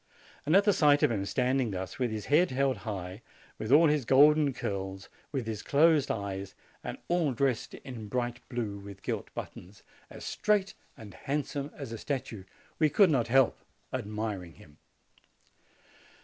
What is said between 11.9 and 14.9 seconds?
a statue, we could not help admiring him.